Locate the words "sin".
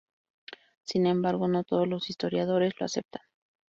0.81-1.05